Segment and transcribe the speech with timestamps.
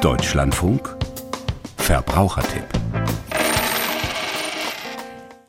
[0.00, 0.96] Deutschlandfunk
[1.76, 2.64] Verbrauchertipp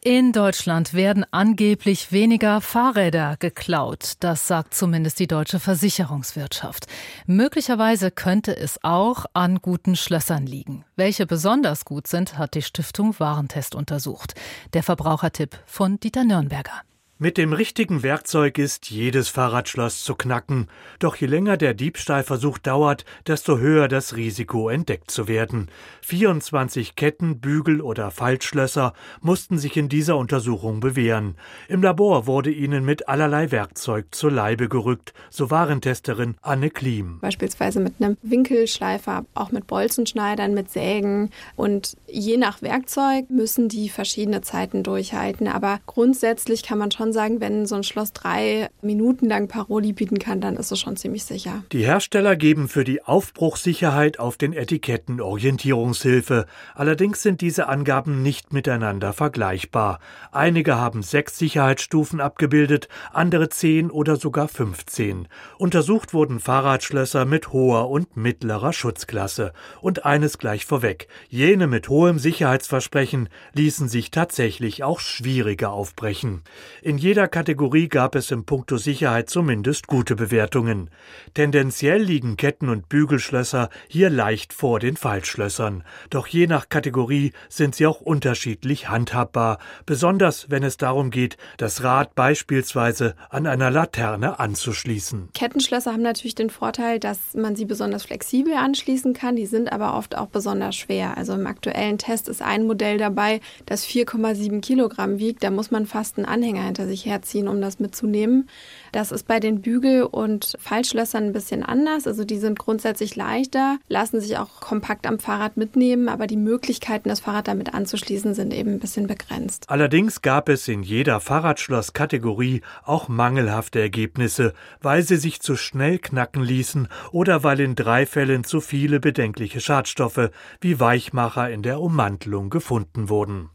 [0.01, 4.13] in Deutschland werden angeblich weniger Fahrräder geklaut.
[4.21, 6.87] Das sagt zumindest die deutsche Versicherungswirtschaft.
[7.27, 10.83] Möglicherweise könnte es auch an guten Schlössern liegen.
[10.95, 14.33] Welche besonders gut sind, hat die Stiftung Warentest untersucht.
[14.73, 16.81] Der Verbrauchertipp von Dieter Nürnberger.
[17.21, 20.69] Mit dem richtigen Werkzeug ist jedes Fahrradschloss zu knacken.
[20.99, 25.67] Doch je länger der Diebstahlversuch dauert, desto höher das Risiko, entdeckt zu werden.
[25.99, 31.35] 24 Ketten, Bügel oder Faltschlösser mussten sich in dieser Untersuchung bewähren.
[31.67, 37.19] Im Labor wurde ihnen mit allerlei Werkzeug zur Leibe gerückt, so Warentesterin Anne Klim.
[37.19, 41.31] Beispielsweise mit einem Winkelschleifer, auch mit Bolzenschneidern, mit Sägen.
[41.57, 45.49] Und je nach Werkzeug müssen die verschiedene Zeiten durchhalten.
[45.49, 49.93] Aber grundsätzlich kann man schon schon sagen, wenn so ein Schloss drei Minuten lang Paroli
[49.93, 51.63] bieten kann, dann ist es schon ziemlich sicher.
[51.71, 56.45] Die Hersteller geben für die Aufbruchssicherheit auf den Etiketten Orientierungshilfe.
[56.75, 59.99] Allerdings sind diese Angaben nicht miteinander vergleichbar.
[60.31, 65.27] Einige haben sechs Sicherheitsstufen abgebildet, andere zehn oder sogar 15.
[65.57, 69.53] Untersucht wurden Fahrradschlösser mit hoher und mittlerer Schutzklasse.
[69.81, 71.07] Und eines gleich vorweg.
[71.29, 76.43] Jene mit hohem Sicherheitsversprechen ließen sich tatsächlich auch schwieriger aufbrechen.
[76.81, 80.89] In jeder Kategorie gab es im Punkto Sicherheit zumindest gute Bewertungen.
[81.33, 85.83] Tendenziell liegen Ketten- und Bügelschlösser hier leicht vor den Falschschlössern.
[86.09, 91.83] Doch je nach Kategorie sind sie auch unterschiedlich handhabbar, besonders wenn es darum geht, das
[91.83, 95.29] Rad beispielsweise an einer Laterne anzuschließen.
[95.33, 99.37] Kettenschlösser haben natürlich den Vorteil, dass man sie besonders flexibel anschließen kann.
[99.37, 101.17] Die sind aber oft auch besonders schwer.
[101.17, 105.43] Also im aktuellen Test ist ein Modell dabei, das 4,7 Kilogramm wiegt.
[105.43, 108.49] Da muss man fast einen Anhänger hinter sich herziehen, um das mitzunehmen.
[108.91, 112.07] Das ist bei den Bügel- und Fallschlössern ein bisschen anders.
[112.07, 117.09] Also die sind grundsätzlich leichter, lassen sich auch kompakt am Fahrrad mitnehmen, aber die Möglichkeiten,
[117.09, 119.65] das Fahrrad damit anzuschließen, sind eben ein bisschen begrenzt.
[119.67, 126.43] Allerdings gab es in jeder Fahrradschlosskategorie auch mangelhafte Ergebnisse, weil sie sich zu schnell knacken
[126.43, 132.49] ließen oder weil in drei Fällen zu viele bedenkliche Schadstoffe wie Weichmacher in der Ummantelung
[132.49, 133.49] gefunden wurden.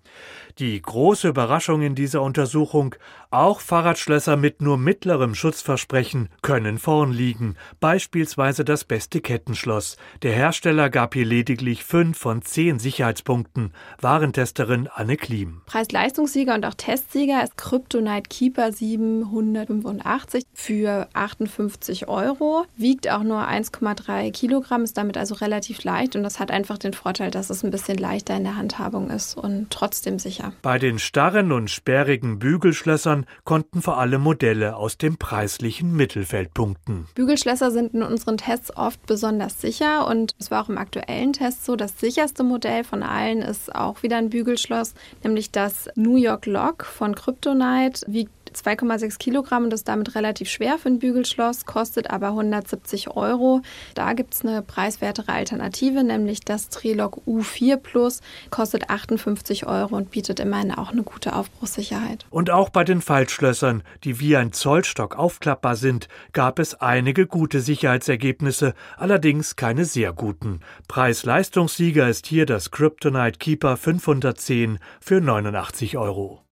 [0.61, 2.95] Die große Überraschung in dieser Untersuchung,
[3.33, 9.97] auch Fahrradschlösser mit nur mittlerem Schutzversprechen können vorn liegen, beispielsweise das beste Kettenschloss.
[10.23, 13.73] Der Hersteller gab hier lediglich fünf von zehn Sicherheitspunkten.
[14.01, 15.63] Warentesterin Anne Klim.
[15.67, 24.31] Preis-Leistungssieger und auch Testsieger ist Kryptonite Keeper 785 für 58 Euro, wiegt auch nur 1,3
[24.31, 27.73] Kilogramm, ist damit also relativ leicht und das hat einfach den Vorteil, dass es ein
[27.73, 30.57] bisschen leichter in der Handhabung ist und trotzdem sicher sicher.
[30.63, 37.07] Bei den starren und sperrigen Bügelschlössern konnten vor allem Modelle aus dem preislichen Mittelfeld punkten.
[37.15, 41.65] Bügelschlösser sind in unseren Tests oft besonders sicher und es war auch im aktuellen Test
[41.65, 46.47] so, das sicherste Modell von allen ist auch wieder ein Bügelschloss, nämlich das New York
[46.47, 52.11] Lock von Kryptonite, wiegt 2,6 Kilogramm und ist damit relativ schwer für ein Bügelschloss, kostet
[52.11, 53.63] aber 170 Euro.
[53.95, 58.21] Da gibt es eine preiswertere Alternative, nämlich das Trilog U4 Plus,
[58.51, 62.27] kostet 58 Euro und bietet immerhin auch eine gute Aufbruchssicherheit.
[62.31, 67.61] Und auch bei den Faltschlössern, die wie ein Zollstock aufklappbar sind, gab es einige gute
[67.61, 70.61] Sicherheitsergebnisse, allerdings keine sehr guten.
[70.89, 76.44] Preis-Leistungssieger ist hier das Kryptonite Keeper 510 für 89 Euro.